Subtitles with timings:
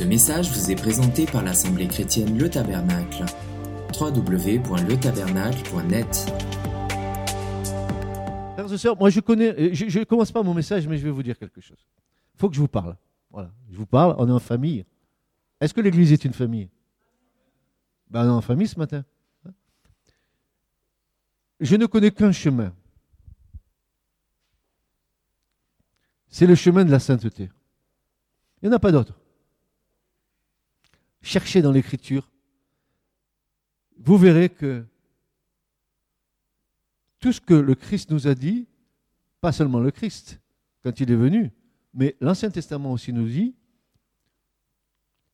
[0.00, 3.26] Ce message vous est présenté par l'Assemblée chrétienne Le Tabernacle.
[4.00, 6.32] www.letabernacle.net
[8.54, 11.10] Frères et sœurs, moi je connais, je ne commence pas mon message, mais je vais
[11.10, 11.86] vous dire quelque chose.
[12.34, 12.96] Il faut que je vous parle.
[13.30, 14.86] Voilà, je vous parle, on est en famille.
[15.60, 16.70] Est-ce que l'Église est une famille?
[18.08, 19.04] Ben, On est en famille ce matin.
[21.60, 22.72] Je ne connais qu'un chemin.
[26.28, 27.50] C'est le chemin de la sainteté.
[28.62, 29.20] Il n'y en a pas d'autre.
[31.22, 32.30] Cherchez dans l'Écriture.
[33.98, 34.84] Vous verrez que
[37.18, 38.66] tout ce que le Christ nous a dit,
[39.40, 40.40] pas seulement le Christ,
[40.82, 41.52] quand il est venu,
[41.92, 43.54] mais l'Ancien Testament aussi nous dit,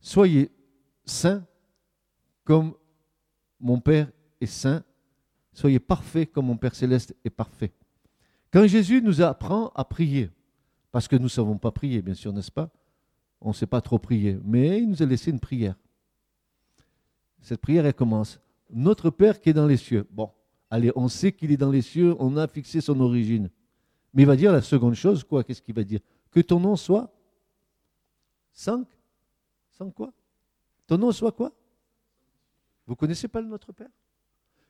[0.00, 0.50] soyez
[1.04, 1.46] saints
[2.44, 2.74] comme
[3.58, 4.84] mon Père est saint,
[5.52, 7.72] soyez parfaits comme mon Père céleste est parfait.
[8.50, 10.30] Quand Jésus nous apprend à prier,
[10.90, 12.70] parce que nous ne savons pas prier, bien sûr, n'est-ce pas
[13.40, 15.74] On ne sait pas trop prier, mais il nous a laissé une prière.
[17.40, 18.38] Cette prière, elle commence.
[18.70, 20.06] Notre Père qui est dans les cieux.
[20.10, 20.30] Bon,
[20.68, 23.50] allez, on sait qu'il est dans les cieux, on a fixé son origine.
[24.12, 25.42] Mais il va dire la seconde chose, quoi?
[25.42, 26.00] Qu'est-ce qu'il va dire?
[26.30, 27.12] Que ton nom soit
[28.52, 28.86] Cinq
[29.70, 30.12] Sans quoi?
[30.86, 31.52] Ton nom soit quoi?
[32.86, 33.90] Vous connaissez pas le Notre Père?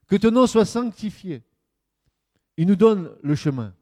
[0.07, 1.43] Que ton nom soit sanctifié.
[2.57, 3.75] Il nous donne le chemin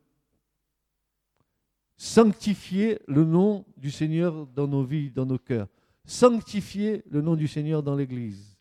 [1.98, 5.68] sanctifier le nom du Seigneur dans nos vies, dans nos cœurs.
[6.06, 8.56] Sanctifier le nom du Seigneur dans l'Église.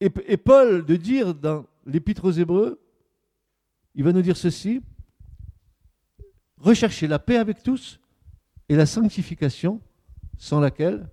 [0.00, 2.80] Et, Paul de dire dans l'Épître aux Hébreux,
[3.94, 4.82] il va nous dire ceci,
[6.56, 8.00] recherchez la paix avec tous
[8.68, 9.80] et la sanctification
[10.36, 11.08] sans laquelle...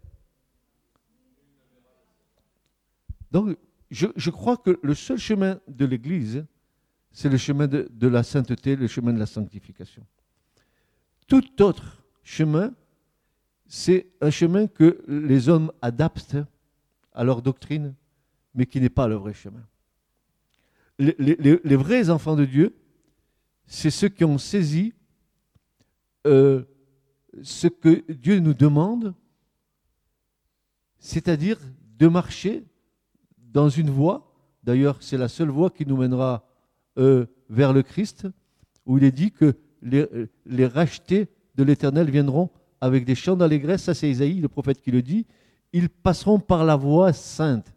[3.32, 3.56] Donc,
[3.92, 6.48] je, crois que le seul chemin de l'Église,
[7.12, 10.04] c'est le chemin de la sainteté, le chemin de la sanctification.
[11.30, 12.74] Tout autre chemin,
[13.68, 16.38] c'est un chemin que les hommes adaptent
[17.14, 17.94] à leur doctrine,
[18.56, 19.64] mais qui n'est pas le vrai chemin.
[20.98, 22.76] Les, vrais enfants de Dieu,
[23.68, 24.94] c'est ceux qui ont saisi
[26.26, 26.64] euh,
[27.44, 29.14] ce que Dieu nous demande,
[30.98, 31.60] c'est-à-dire
[32.00, 32.66] de marcher
[33.38, 36.44] dans une voie, d'ailleurs c'est la seule voie qui nous mènera
[36.98, 38.28] euh, vers le Christ,
[38.88, 42.50] où il est dit que les, rachetés de l'Éternel viendront
[42.82, 43.84] avec des chants d'allégresse.
[43.84, 45.26] Ça, c'est Isaïe, le prophète, qui le dit.
[45.74, 47.74] Ils passeront par la voie sainte.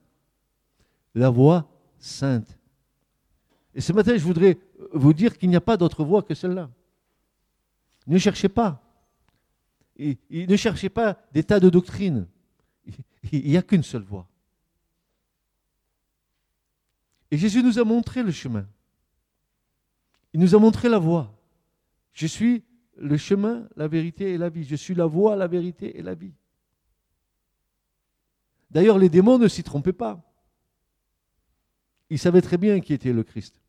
[1.15, 1.69] La voie
[1.99, 2.59] sainte.
[3.75, 4.59] Et ce matin, je voudrais
[4.93, 6.71] vous dire qu'il n'y a pas d'autre voie que celle-là.
[8.07, 8.83] Ne cherchez pas.
[9.99, 12.27] Ne cherchez pas des tas de doctrines.
[13.33, 14.27] Il n'y a qu'une seule voie.
[17.31, 18.67] Et Jésus nous a montré le chemin.
[20.35, 21.33] Il nous a montré la voie.
[22.13, 22.65] Je suis
[22.97, 24.65] le chemin, la vérité et la vie.
[24.65, 26.35] Je suis la voie, la vérité et la vie.
[28.71, 30.21] D'ailleurs, les démons ne s'y trompaient pas.
[32.11, 33.61] Ils savaient très bien qui était le Christ.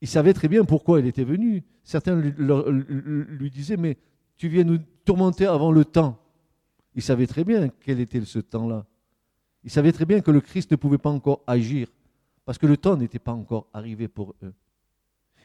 [0.00, 1.62] Ils savaient très bien pourquoi il était venu.
[1.84, 3.96] Certains lui, disaient, mais
[4.36, 6.18] tu viens nous tourmenter avant le temps.
[6.94, 8.86] Ils savaient très bien quel était ce temps-là.
[9.64, 11.88] Ils savaient très bien que le Christ ne pouvait pas encore agir,
[12.44, 14.52] parce que le temps n'était pas encore arrivé pour eux.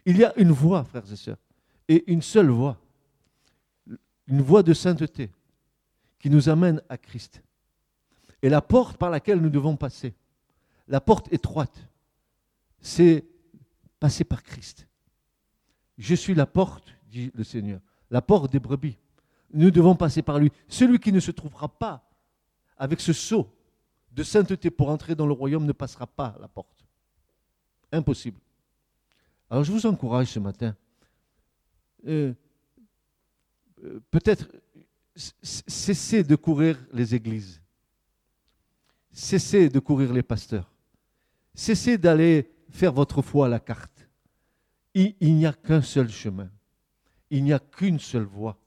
[0.08, 1.38] Il y a une voie, frères et sœurs,
[1.90, 2.78] et une seule voie,
[4.28, 5.30] une voie de sainteté
[6.18, 7.44] qui nous amène à Christ.
[8.42, 10.16] Et la porte par laquelle nous devons passer,
[10.88, 11.78] la porte étroite,
[12.80, 13.26] c'est
[14.00, 14.88] passer par Christ.
[15.98, 18.98] Je suis la porte, dit le Seigneur, la porte des brebis.
[19.52, 20.54] Nous devons passer par lui.
[20.70, 22.10] Celui qui ne se trouvera pas
[22.78, 23.54] avec ce sceau
[24.14, 26.86] de sainteté pour entrer dans le royaume ne passera pas la porte.
[27.92, 28.40] Impossible.
[29.50, 30.76] Alors je vous encourage ce matin,
[32.06, 32.34] euh,
[33.84, 34.48] euh, peut-être
[35.16, 37.62] cessez de courir les églises,
[39.12, 40.70] cessez de courir les pasteurs,
[41.56, 44.08] cessez d'aller faire votre foi à la carte.
[44.94, 46.50] Il, n'y a qu'un seul chemin,
[47.30, 48.58] il n'y a qu'une seule voie,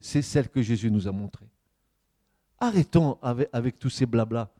[0.00, 1.48] c'est celle que Jésus nous a montrée.
[2.58, 4.50] Arrêtons avec, avec tous ces blablas,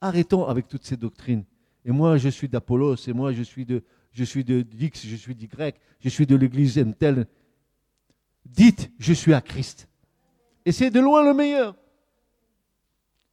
[0.00, 1.44] arrêtons avec toutes ces doctrines.
[1.88, 3.82] Et moi, je suis d'Apollos, et moi, je suis de,
[4.12, 5.48] je suis de X, je suis d'Y,
[6.00, 7.26] je suis de l'église telle.
[8.44, 9.88] Dites, je suis à Christ.
[10.66, 11.74] Et c'est de loin le meilleur.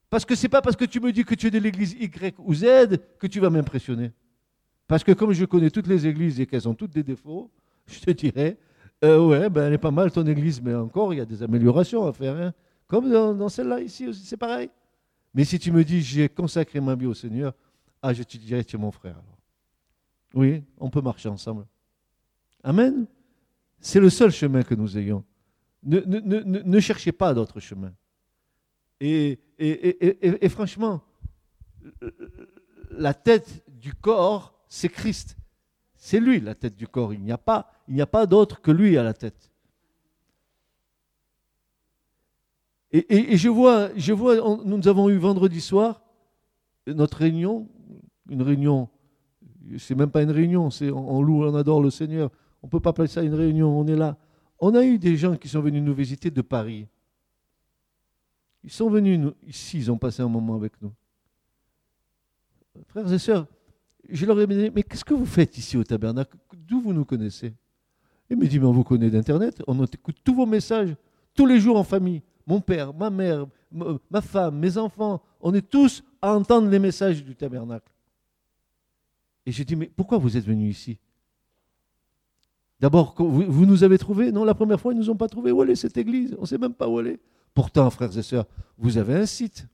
[0.09, 1.97] Parce que ce n'est pas parce que tu me dis que tu es de l'église
[1.99, 4.13] Y ou Z que tu vas m'impressionner.
[4.87, 7.51] Parce que comme je connais toutes les églises et qu'elles ont toutes des défauts,
[7.87, 8.57] je te dirais,
[9.03, 11.43] euh, ouais, ben, elle est pas mal ton église, mais encore, il y a des
[11.43, 12.37] améliorations à faire.
[12.37, 12.53] Hein.
[12.87, 14.69] Comme dans, dans celle-là ici aussi, c'est pareil.
[15.33, 17.53] Mais si tu me dis, j'ai consacré ma vie au Seigneur,
[18.07, 19.19] ah, je te dirais, tu es mon frère.
[20.35, 21.65] Oui, on peut marcher ensemble.
[22.63, 23.07] Amen.
[23.79, 25.23] C'est le seul chemin que nous ayons.
[25.81, 27.91] Ne, cherchez pas d'autre chemin.
[28.99, 29.39] Et,
[30.49, 31.01] franchement,
[32.91, 35.35] la tête du corps, c'est Christ.
[35.95, 37.11] C'est lui la tête du corps.
[37.11, 39.51] Il n'y a pas, il n'y a pas d'autre que lui à la tête.
[42.91, 46.03] Et, je vois, je vois, nous avons eu vendredi soir
[46.87, 47.67] notre réunion,
[48.29, 48.89] une réunion,
[49.77, 52.31] c'est même pas une réunion, c'est on, loue, on adore le Seigneur.
[52.61, 53.79] On peut pas appeler ça une réunion.
[53.79, 54.17] On est là.
[54.59, 56.87] On a eu des gens qui sont venus nous visiter de Paris.
[58.63, 60.91] Ils sont venus ici, ils ont passé un moment avec nous.
[62.87, 63.47] Frères et sœurs,
[64.09, 66.35] je leur ai dit, mais qu'est-ce que vous faites ici au tabernacle?
[66.53, 67.53] D'où vous nous connaissez?
[68.29, 70.95] Ils me dit, mais on vous connaît d'Internet, on écoute tous vos messages,
[71.35, 72.23] tous les jours en famille.
[72.47, 77.23] Mon père, ma mère, ma femme, mes enfants, on est tous à entendre les messages
[77.23, 77.91] du tabernacle.
[79.45, 80.97] Et j'ai dit, mais pourquoi vous êtes venus ici?
[82.79, 84.31] D'abord, vous, nous avez trouvés?
[84.31, 85.51] Non, la première fois, ils ne nous ont pas trouvés.
[85.51, 86.35] Où est cette église?
[86.37, 87.19] On ne sait même pas où elle est.
[87.53, 88.45] Pourtant, frères et sœurs,
[88.77, 89.67] vous avez un site.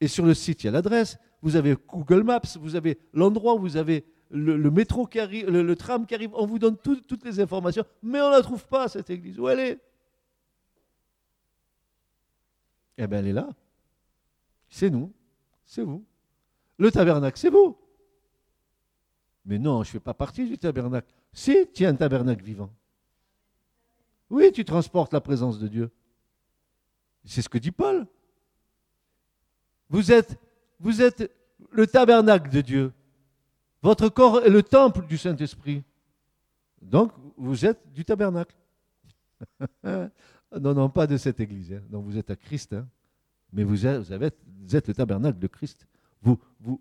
[0.00, 1.16] Et sur le site, il y a l'adresse.
[1.40, 6.06] Vous avez Google Maps, vous avez l'endroit, vous avez le, métro qui arrive, le, tram
[6.06, 6.30] qui arrive.
[6.34, 9.38] On vous donne toutes les informations, mais on ne la trouve pas, cette église.
[9.38, 9.80] Où elle est?
[12.98, 13.48] Eh bien, elle est là.
[14.68, 15.12] C'est nous.
[15.64, 16.04] C'est vous.
[16.78, 17.76] Le tabernacle, c'est vous.
[19.44, 21.12] Mais non, je ne fais pas partie du tabernacle.
[21.32, 22.70] Si, tu es un tabernacle vivant.
[24.30, 25.90] Oui, tu transportes la présence de Dieu.
[27.24, 28.06] C'est ce que dit Paul.
[29.90, 30.38] Vous êtes,
[30.80, 31.30] vous êtes
[31.70, 32.92] le tabernacle de Dieu.
[33.82, 35.82] Votre corps est le temple du Saint-Esprit.
[36.80, 38.56] Donc, vous êtes du tabernacle.
[39.84, 40.10] non,
[40.52, 41.72] non, pas de cette église.
[41.72, 41.82] Hein.
[41.90, 42.72] Donc, vous êtes à Christ.
[42.72, 42.86] Hein.
[43.52, 45.86] Mais vous êtes, vous, êtes, le tabernacle de Christ.
[46.22, 46.80] Vous, vous,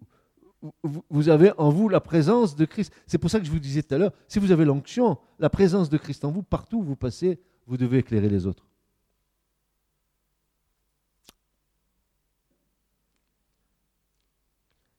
[1.10, 2.94] vous avez en vous la présence de Christ.
[3.07, 5.50] C'est pour ça que je vous disais tout à l'heure, si vous avez l'onction, la
[5.50, 8.65] présence de Christ en vous, partout où vous passez, vous devez éclairer les autres.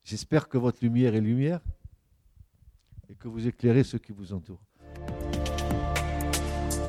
[0.05, 1.61] J'espère que votre lumière est lumière
[3.09, 4.61] et que vous éclairez ceux qui vous entourent.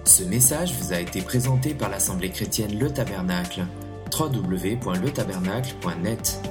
[0.03, 3.65] Ce message vous a été présenté par l'Assemblée chrétienne Le Tabernacle.
[4.17, 6.41] www.letabernacle.net